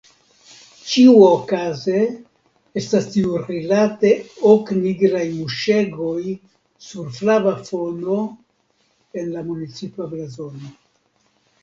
[0.91, 1.97] Ĉiuokaze
[2.81, 4.13] estas tiurilate
[4.53, 6.33] ok nigraj muŝegoj
[6.89, 8.19] sur flava fono
[9.23, 10.75] en la municipa blazono.